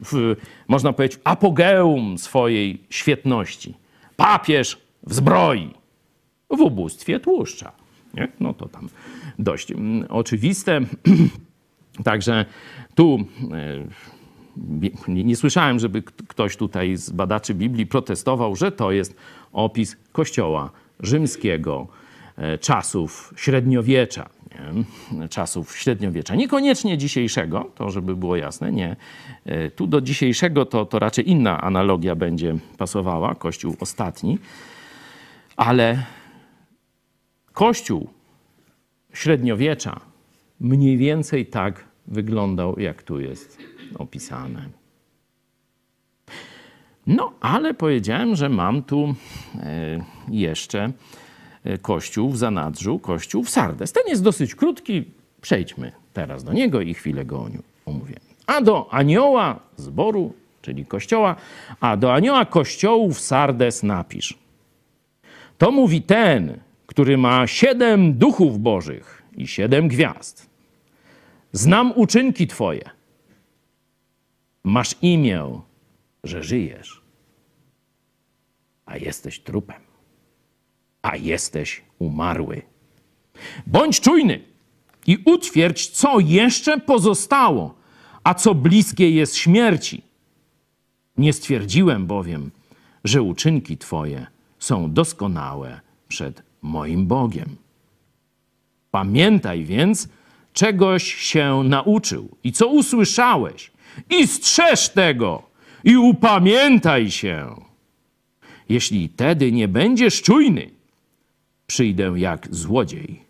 [0.00, 0.36] W,
[0.68, 3.74] można powiedzieć, apogeum swojej świetności.
[4.16, 5.70] Papież w zbroi,
[6.50, 7.72] w ubóstwie tłuszcza.
[8.14, 8.28] Nie?
[8.40, 8.88] No to tam
[9.38, 10.80] dość mm, oczywiste.
[12.04, 12.44] Także
[12.94, 13.18] tu
[13.52, 13.86] e,
[15.08, 19.16] nie, nie, słyszałem, żeby ktoś tutaj z badaczy Biblii protestował, że to jest
[19.52, 21.86] opis Kościoła rzymskiego
[22.36, 24.28] e, czasów średniowiecza.
[24.50, 25.28] Nie?
[25.28, 26.34] Czasów średniowiecza.
[26.34, 28.96] Niekoniecznie dzisiejszego, to żeby było jasne, nie.
[29.44, 34.38] E, tu do dzisiejszego to, to raczej inna analogia będzie pasowała, Kościół ostatni,
[35.56, 36.02] ale
[37.56, 38.08] Kościół
[39.12, 40.00] średniowiecza
[40.60, 43.58] mniej więcej tak wyglądał, jak tu jest
[43.98, 44.68] opisane.
[47.06, 49.14] No, ale powiedziałem, że mam tu
[49.54, 50.92] e, jeszcze
[51.64, 53.92] e, kościół w Zanadrzu, kościół w Sardes.
[53.92, 55.04] Ten jest dosyć krótki,
[55.40, 57.48] przejdźmy teraz do niego i chwilę go
[57.86, 58.16] omówię.
[58.46, 61.36] A do anioła zboru, czyli kościoła,
[61.80, 64.38] a do anioła kościołu w Sardes napisz.
[65.58, 66.65] To mówi ten,
[66.96, 70.50] który ma siedem duchów bożych i siedem gwiazd.
[71.52, 72.90] Znam uczynki Twoje.
[74.64, 75.60] Masz imię,
[76.24, 77.02] że żyjesz,
[78.86, 79.80] a jesteś trupem,
[81.02, 82.62] a jesteś umarły.
[83.66, 84.40] Bądź czujny
[85.06, 87.74] i utwierdź, co jeszcze pozostało,
[88.24, 90.02] a co bliskie jest śmierci.
[91.16, 92.50] Nie stwierdziłem bowiem,
[93.04, 94.26] że uczynki Twoje
[94.58, 97.56] są doskonałe przed moim Bogiem.
[98.90, 100.08] Pamiętaj więc,
[100.52, 103.70] czegoś się nauczył i co usłyszałeś,
[104.10, 105.42] i strzeż tego,
[105.84, 107.54] i upamiętaj się.
[108.68, 110.70] Jeśli tedy nie będziesz czujny,
[111.66, 113.22] przyjdę jak złodziej,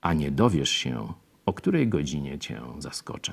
[0.00, 1.12] a nie dowiesz się,
[1.46, 3.32] o której godzinie cię zaskoczę.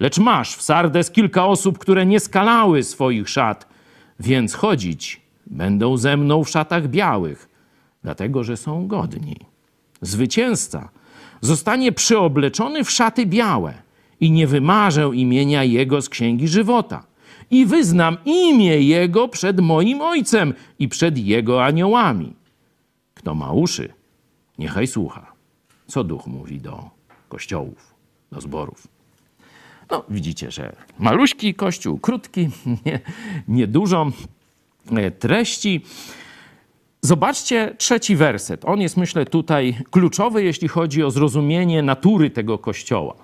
[0.00, 3.68] Lecz masz w Sardes kilka osób, które nie skalały swoich szat,
[4.20, 7.47] więc chodzić będą ze mną w szatach białych,
[8.08, 9.36] dlatego że są godni.
[10.00, 10.88] Zwycięzca
[11.40, 13.74] zostanie przyobleczony w szaty białe
[14.20, 17.06] i nie wymarzę imienia Jego z księgi żywota.
[17.50, 22.32] I wyznam imię Jego przed moim Ojcem i przed Jego aniołami.
[23.14, 23.92] Kto ma uszy,
[24.58, 25.32] niechaj słucha.
[25.86, 26.90] co duch mówi do
[27.28, 27.94] kościołów,
[28.32, 28.88] do zborów.
[29.90, 32.48] No, widzicie, że maluśki kościół, krótki,
[32.86, 33.00] nie,
[33.48, 34.12] niedużo
[34.96, 35.80] e, treści.
[37.00, 38.64] Zobaczcie trzeci werset.
[38.64, 43.14] On jest, myślę, tutaj kluczowy, jeśli chodzi o zrozumienie natury tego kościoła.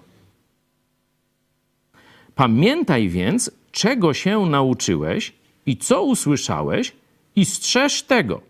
[2.34, 5.32] Pamiętaj więc, czego się nauczyłeś
[5.66, 6.92] i co usłyszałeś,
[7.36, 8.40] i strzeż tego.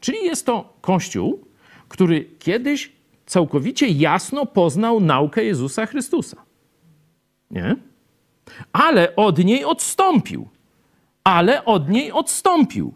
[0.00, 1.44] Czyli jest to kościół,
[1.88, 2.92] który kiedyś
[3.26, 6.36] całkowicie jasno poznał naukę Jezusa Chrystusa.
[7.50, 7.76] Nie?
[8.72, 10.48] Ale od niej odstąpił.
[11.24, 12.94] Ale od niej odstąpił.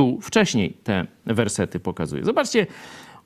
[0.00, 2.24] Tu wcześniej te wersety pokazuje.
[2.24, 2.66] Zobaczcie,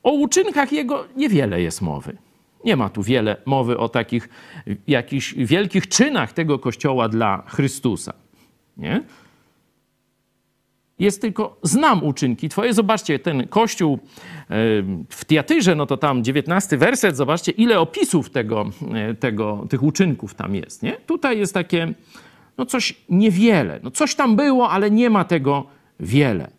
[0.03, 2.17] o uczynkach jego niewiele jest mowy.
[2.65, 4.29] Nie ma tu wiele mowy o takich
[4.87, 8.13] jakichś wielkich czynach tego kościoła dla Chrystusa.
[8.77, 9.03] Nie?
[10.99, 12.73] Jest tylko, znam uczynki Twoje.
[12.73, 13.99] Zobaczcie, ten kościół
[15.09, 20.33] w Tiatyrze, no to tam 19 werset, zobaczcie, ile opisów tego, e, tego, tych uczynków
[20.33, 20.83] tam jest.
[20.83, 20.91] Nie?
[20.91, 21.93] Tutaj jest takie,
[22.57, 23.79] no coś niewiele.
[23.83, 25.65] No coś tam było, ale nie ma tego
[25.99, 26.54] wiele.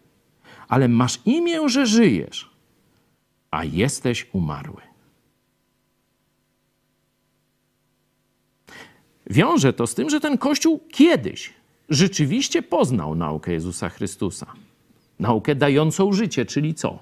[0.68, 2.50] Ale masz imię, że żyjesz,
[3.50, 4.82] a jesteś umarły.
[9.30, 11.54] Wiąże to z tym, że ten kościół kiedyś
[11.88, 14.46] rzeczywiście poznał naukę Jezusa Chrystusa.
[15.18, 16.98] Naukę dającą życie, czyli co?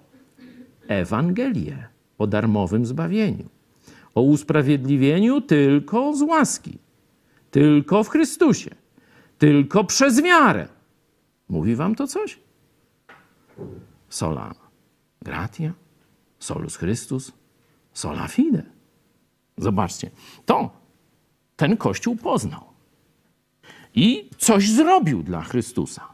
[0.89, 3.45] Ewangelię o darmowym zbawieniu,
[4.15, 6.79] o usprawiedliwieniu tylko z łaski,
[7.51, 8.71] tylko w Chrystusie,
[9.39, 10.69] tylko przez wiarę.
[11.49, 12.44] Mówi wam to coś?
[14.09, 14.55] Sola
[15.23, 15.73] gratia,
[16.39, 17.33] solus Christus,
[17.93, 18.63] sola fide.
[19.59, 20.11] Zobaczcie,
[20.47, 20.71] to
[21.57, 22.65] ten Kościół poznał
[23.95, 26.09] i coś zrobił dla Chrystusa.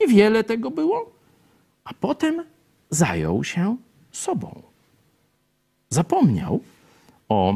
[0.00, 1.12] Niewiele tego było,
[1.84, 2.44] a potem
[2.90, 3.76] zajął się
[4.12, 4.62] sobą.
[5.90, 6.60] Zapomniał
[7.28, 7.54] o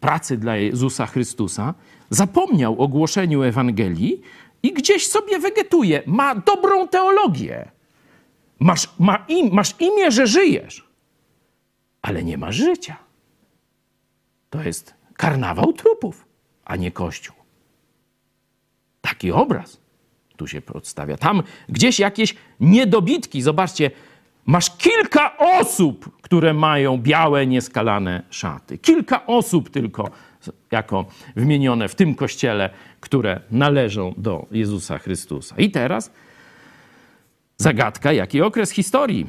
[0.00, 1.74] pracy dla Jezusa Chrystusa,
[2.10, 4.22] zapomniał o głoszeniu Ewangelii
[4.62, 6.02] i gdzieś sobie wegetuje.
[6.06, 7.70] Ma dobrą teologię.
[8.58, 10.88] Masz, ma im, masz imię, że żyjesz,
[12.02, 12.96] ale nie masz życia.
[14.50, 16.26] To jest karnawał trupów,
[16.64, 17.36] a nie kościół.
[19.00, 19.80] Taki obraz
[20.36, 21.16] tu się przedstawia.
[21.16, 23.42] Tam gdzieś jakieś niedobitki.
[23.42, 23.90] Zobaczcie,
[24.46, 28.78] masz kilka osób, które mają białe, nieskalane szaty.
[28.78, 30.10] Kilka osób tylko
[30.70, 35.54] jako wymienione w tym kościele, które należą do Jezusa Chrystusa.
[35.58, 36.10] I teraz
[37.56, 39.26] zagadka, jaki okres historii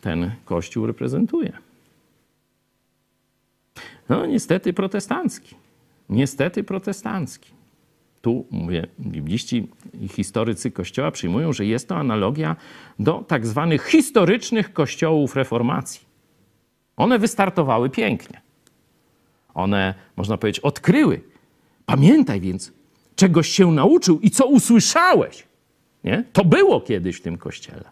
[0.00, 1.52] ten kościół reprezentuje.
[4.08, 5.54] No niestety protestancki.
[6.08, 7.54] Niestety protestancki
[8.24, 9.68] tu, mówię, bibliści
[10.00, 12.56] i historycy Kościoła przyjmują, że jest to analogia
[12.98, 16.00] do tak zwanych historycznych kościołów reformacji.
[16.96, 18.43] One wystartowały pięknie.
[19.54, 21.20] One, można powiedzieć, odkryły.
[21.86, 22.72] Pamiętaj więc,
[23.16, 25.44] czegoś się nauczył i co usłyszałeś.
[26.04, 26.24] Nie?
[26.32, 27.84] To było kiedyś w tym kościele.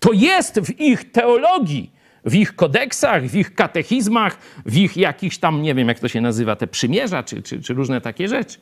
[0.00, 1.90] To jest w ich teologii,
[2.24, 6.20] w ich kodeksach, w ich katechizmach, w ich jakichś tam, nie wiem jak to się
[6.20, 8.58] nazywa, te przymierza czy, czy, czy różne takie rzeczy.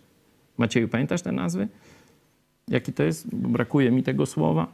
[0.59, 1.69] Macieju, pamiętasz te nazwy?
[2.69, 3.35] Jaki to jest?
[3.35, 4.67] Brakuje mi tego słowa.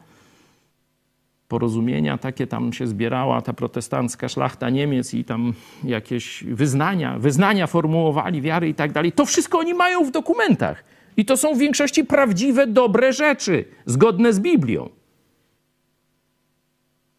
[1.50, 8.42] Porozumienia takie tam się zbierała ta protestancka szlachta Niemiec i tam jakieś wyznania, wyznania formułowali,
[8.42, 9.12] wiary i tak dalej.
[9.12, 10.84] To wszystko oni mają w dokumentach.
[11.16, 14.90] I to są w większości prawdziwe, dobre rzeczy, zgodne z Biblią.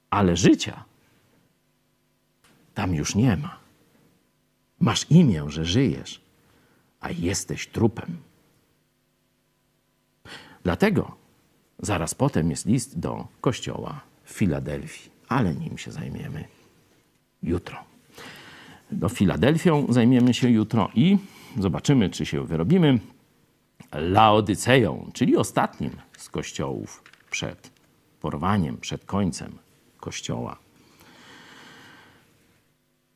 [0.10, 0.84] Ale życia
[2.74, 3.58] tam już nie ma.
[4.80, 6.22] Masz imię, że żyjesz,
[7.00, 8.18] a jesteś trupem.
[10.64, 11.16] Dlatego
[11.80, 16.44] zaraz potem jest list do kościoła w Filadelfii, ale nim się zajmiemy
[17.44, 17.78] jutro.
[18.92, 21.18] Do Filadelfią zajmiemy się jutro i
[21.60, 23.00] zobaczymy, czy się wyrobimy.
[23.94, 27.72] Laodyceją, czyli ostatnim z kościołów przed
[28.22, 29.58] porwaniem, przed końcem
[30.00, 30.58] kościoła.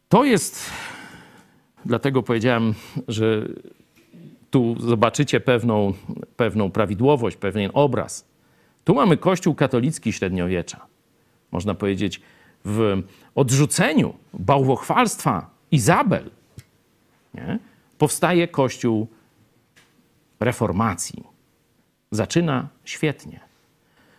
[0.09, 0.69] To jest,
[1.85, 2.73] dlatego powiedziałem,
[3.07, 3.47] że
[4.51, 5.93] tu zobaczycie pewną,
[6.37, 8.25] pewną prawidłowość, pewien obraz.
[8.83, 10.85] Tu mamy Kościół katolicki średniowiecza.
[11.51, 12.21] Można powiedzieć,
[12.65, 13.03] w
[13.35, 16.31] odrzuceniu bałwochwalstwa Izabel
[17.33, 17.59] nie?
[17.97, 19.07] powstaje Kościół
[20.39, 21.23] reformacji.
[22.11, 23.39] Zaczyna świetnie,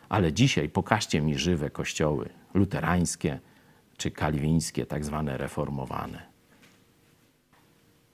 [0.09, 3.39] ale dzisiaj pokażcie mi żywe kościoły luterańskie
[3.97, 6.22] czy kalwińskie, tak zwane reformowane.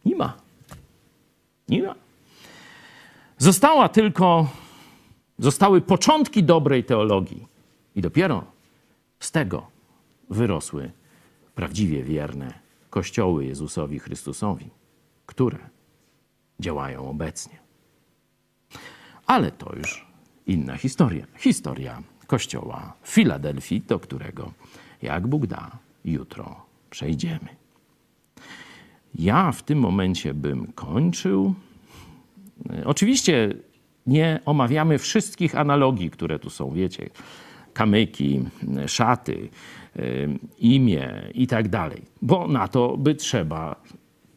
[0.05, 0.37] Nie ma.
[1.69, 1.95] Nie ma.
[3.39, 4.51] Została tylko,
[5.39, 7.47] zostały początki dobrej teologii.
[7.95, 8.45] I dopiero
[9.23, 9.67] z tego
[10.31, 10.93] wyrosły
[11.55, 12.55] prawdziwie wierne
[12.91, 14.71] kościoły Jezusowi Chrystusowi,
[15.27, 15.59] które
[16.61, 17.59] działają obecnie.
[19.27, 20.07] Ale to już
[20.47, 21.27] inna historia.
[21.39, 24.53] Historia kościoła w Filadelfii, do którego,
[25.03, 25.71] jak Bóg da,
[26.05, 27.49] jutro przejdziemy.
[29.15, 31.55] Ja w tym momencie bym kończył.
[32.85, 33.55] Oczywiście
[34.07, 37.11] nie omawiamy wszystkich analogii, które tu są, wiecie,
[37.73, 38.41] kamyki,
[38.87, 39.49] szaty,
[40.59, 43.83] imię i tak dalej, bo na to by trzeba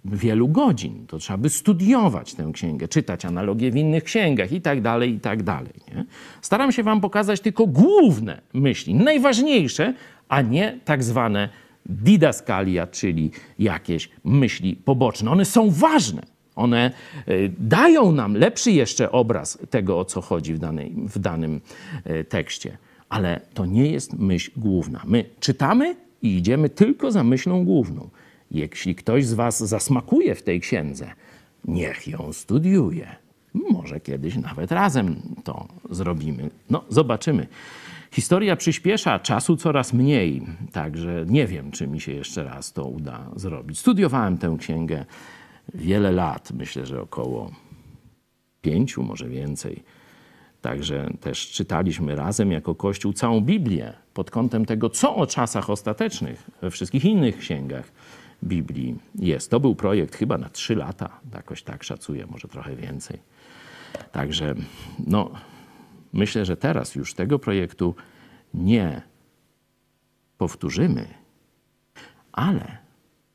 [0.05, 1.07] wielu godzin.
[1.07, 5.19] To trzeba by studiować tę księgę, czytać analogie w innych księgach i tak dalej, i
[5.19, 5.73] tak dalej.
[5.87, 6.05] Nie?
[6.41, 9.93] Staram się wam pokazać tylko główne myśli, najważniejsze,
[10.29, 11.49] a nie tak zwane
[11.85, 15.31] didaskalia, czyli jakieś myśli poboczne.
[15.31, 16.21] One są ważne.
[16.55, 16.91] One
[17.27, 21.61] y, dają nam lepszy jeszcze obraz tego, o co chodzi w, danej, w danym
[22.09, 22.77] y, tekście.
[23.09, 25.01] Ale to nie jest myśl główna.
[25.05, 28.09] My czytamy i idziemy tylko za myślą główną.
[28.51, 31.11] Jeśli ktoś z Was zasmakuje w tej księdze,
[31.65, 33.15] niech ją studiuje.
[33.53, 36.49] Może kiedyś nawet razem to zrobimy.
[36.69, 37.47] No, zobaczymy.
[38.11, 40.41] Historia przyspiesza, czasu coraz mniej,
[40.71, 43.79] także nie wiem, czy mi się jeszcze raz to uda zrobić.
[43.79, 45.05] Studiowałem tę księgę
[45.73, 47.51] wiele lat, myślę, że około
[48.61, 49.83] pięciu, może więcej.
[50.65, 56.49] Także też czytaliśmy razem jako Kościół całą Biblię pod kątem tego, co o czasach ostatecznych
[56.61, 57.91] we wszystkich innych księgach
[58.43, 59.51] Biblii jest.
[59.51, 63.19] To był projekt chyba na trzy lata, jakoś tak szacuję, może trochę więcej.
[64.11, 64.55] Także
[65.07, 65.31] no,
[66.13, 67.95] myślę, że teraz już tego projektu
[68.53, 69.01] nie
[70.37, 71.07] powtórzymy,
[72.31, 72.77] ale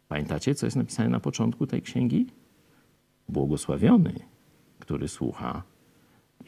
[0.08, 2.26] pamiętacie, co jest napisane na początku tej księgi?
[3.28, 4.14] Błogosławiony,
[4.78, 5.62] który słucha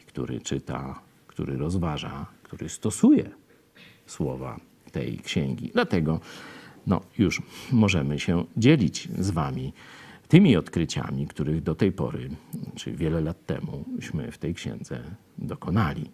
[0.07, 3.29] który czyta, który rozważa, który stosuje
[4.05, 4.59] słowa
[4.91, 5.69] tej księgi.
[5.73, 6.19] Dlatego
[6.87, 7.41] no już
[7.71, 9.73] możemy się dzielić z Wami
[10.27, 12.29] tymi odkryciami, których do tej pory,
[12.75, 15.03] czy wiele lat temuśmy w tej księdze
[15.37, 16.11] dokonali.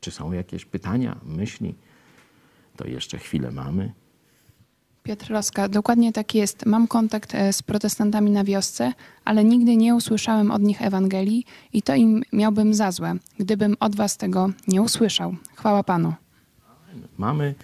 [0.00, 1.74] Czy są jakieś pytania, myśli?
[2.76, 3.92] To jeszcze chwilę mamy.
[5.06, 6.66] Piotr Roska, dokładnie tak jest.
[6.66, 8.92] Mam kontakt e, z protestantami na wiosce,
[9.24, 13.96] ale nigdy nie usłyszałem od nich Ewangelii i to im miałbym za złe, gdybym od
[13.96, 15.34] was tego nie usłyszał.
[15.54, 16.12] Chwała Panu.
[17.18, 17.54] Mamy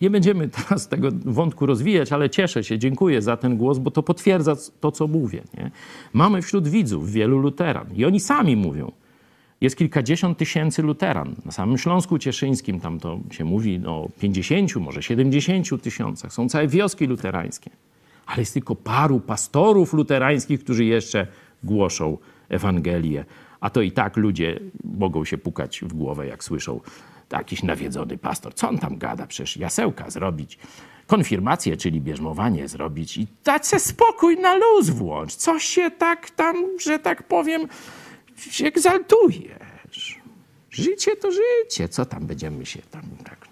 [0.00, 4.02] nie będziemy teraz tego wątku rozwijać, ale cieszę się, dziękuję za ten głos, bo to
[4.02, 5.42] potwierdza to, co mówię.
[5.54, 5.70] Nie?
[6.12, 8.92] Mamy wśród widzów wielu luteran i oni sami mówią.
[9.60, 11.34] Jest kilkadziesiąt tysięcy luteran.
[11.44, 16.32] Na samym Śląsku Cieszyńskim tam to się mówi o 50, może 70 tysiącach.
[16.32, 17.70] Są całe wioski luterańskie.
[18.26, 21.26] Ale jest tylko paru pastorów luterańskich, którzy jeszcze
[21.64, 23.24] głoszą Ewangelię.
[23.60, 26.80] A to i tak ludzie mogą się pukać w głowę, jak słyszą
[27.32, 28.54] jakiś nawiedzony pastor.
[28.54, 29.26] Co on tam gada?
[29.26, 30.58] Przecież jasełka zrobić,
[31.06, 35.34] konfirmację, czyli bierzmowanie zrobić i dać se spokój na luz włącz.
[35.34, 37.68] Co się tak tam, że tak powiem,
[38.64, 40.20] egzaltujesz?
[40.70, 41.88] Życie to życie.
[41.88, 43.48] Co tam będziemy się tam tak...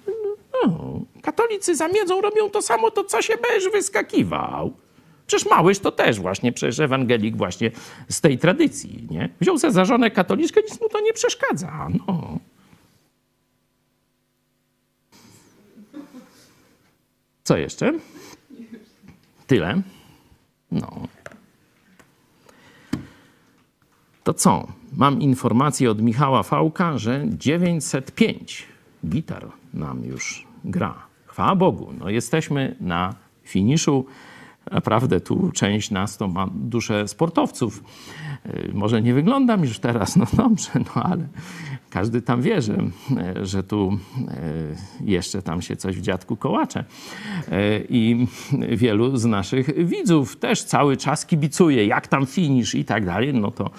[0.66, 4.72] No, katolicy zamiedzą, robią to samo, to co się będziesz wyskakiwał.
[5.26, 7.70] Przecież Małysz to też właśnie, przecież ewangelik właśnie
[8.08, 9.28] z tej tradycji, nie?
[9.40, 12.38] Wziął se za żonę katoliczkę, nic mu to nie przeszkadza, no.
[17.44, 17.92] Co jeszcze?
[19.46, 19.82] Tyle?
[20.70, 21.08] No.
[24.28, 24.66] To co?
[24.96, 28.66] Mam informację od Michała Fałka, że 905
[29.06, 30.94] gitar nam już gra.
[31.26, 31.92] Chwała Bogu.
[31.98, 34.06] No jesteśmy na finiszu.
[34.70, 37.84] Naprawdę tu część nas to ma duszę sportowców.
[38.46, 41.28] Y, może nie wyglądam już teraz, no dobrze, no ale
[41.90, 42.78] każdy tam wie, że,
[43.42, 43.98] że tu
[45.00, 46.84] y, jeszcze tam się coś w dziadku kołacze.
[47.48, 48.26] Y, I
[48.76, 53.50] wielu z naszych widzów też cały czas kibicuje, jak tam finisz i tak dalej, no
[53.50, 53.70] to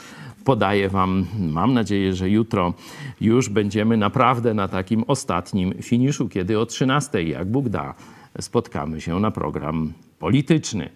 [0.49, 2.73] podaję Wam, mam nadzieję, że jutro
[3.21, 7.93] już będziemy naprawdę na takim ostatnim finiszu, kiedy o 13, jak Bóg da,
[8.39, 10.89] spotkamy się na program polityczny.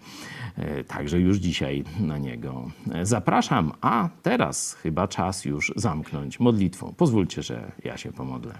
[0.56, 2.70] E, także już dzisiaj na niego
[3.02, 3.72] zapraszam.
[3.80, 6.94] A teraz chyba czas już zamknąć modlitwą.
[6.96, 8.58] Pozwólcie, że ja się pomodlę.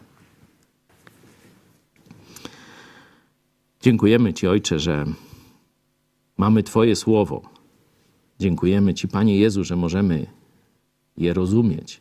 [3.81, 5.05] Dziękujemy Ci, Ojcze, że
[6.37, 7.43] mamy Twoje słowo.
[8.39, 10.27] Dziękujemy Ci, Panie Jezu, że możemy
[11.17, 12.01] je rozumieć.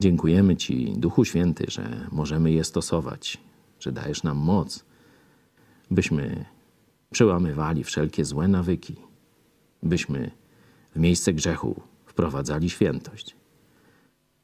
[0.00, 3.38] Dziękujemy Ci, Duchu Święty, że możemy je stosować,
[3.80, 4.84] że dajesz nam moc,
[5.90, 6.44] byśmy
[7.10, 8.96] przełamywali wszelkie złe nawyki,
[9.82, 10.30] byśmy
[10.94, 13.36] w miejsce grzechu wprowadzali świętość.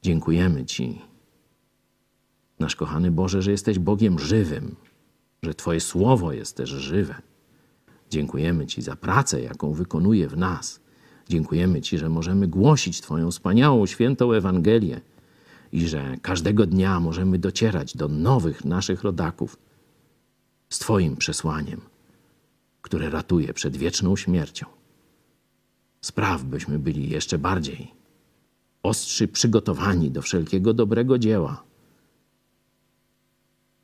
[0.03, 1.03] Dziękujemy Ci,
[2.59, 4.77] nasz kochany Boże, że jesteś Bogiem żywym,
[5.43, 7.15] że Twoje słowo jest też żywe.
[8.11, 10.81] Dziękujemy Ci za pracę, jaką wykonuje w nas.
[11.29, 15.01] Dziękujemy Ci, że możemy głosić Twoją wspaniałą, świętą Ewangelię
[15.73, 19.57] i że każdego dnia możemy docierać do nowych naszych rodaków
[20.69, 21.81] z Twoim przesłaniem,
[22.83, 24.67] które ratuje przed wieczną śmiercią.
[26.01, 27.91] Spraw, byśmy byli jeszcze bardziej
[28.83, 31.63] ostrzy przygotowani do wszelkiego dobrego dzieła.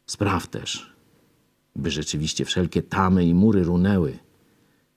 [0.06, 0.92] Spraw też,
[1.76, 4.18] by rzeczywiście wszelkie tamy i mury runęły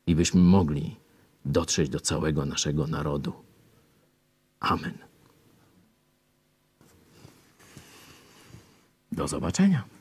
[0.08, 0.96] i byśmy mogli
[1.48, 3.34] dotrzeć do całego naszego narodu.
[4.60, 4.98] Amen.
[9.12, 9.97] Do zobaczenia.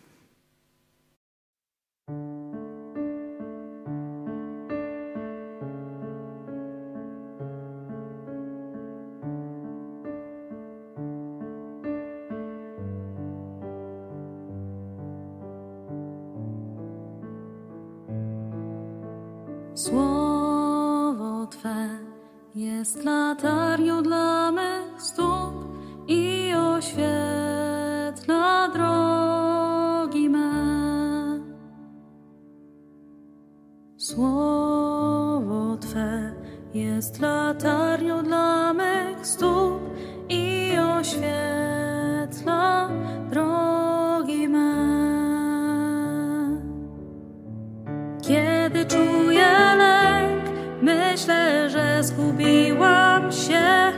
[52.16, 53.92] Zgubiłam się.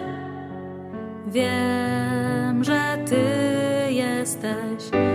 [1.26, 5.07] Wiem, że Ty jesteś